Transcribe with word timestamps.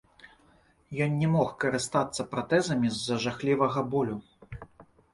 Ён 1.07 1.11
не 1.25 1.29
мог 1.35 1.53
карыстацца 1.65 2.27
пратэзамі 2.33 2.87
з-за 2.99 3.21
жахлівага 3.29 3.89
болю. 3.95 4.15